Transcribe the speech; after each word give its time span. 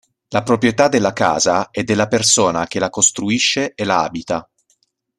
La 0.29 0.41
proprietà 0.41 0.87
della 0.87 1.13
casa 1.13 1.69
è 1.69 1.83
della 1.83 2.07
persona 2.07 2.65
che 2.65 2.79
la 2.79 2.89
costruisce 2.89 3.73
e 3.75 3.85
la 3.85 4.01
abita. 4.01 4.49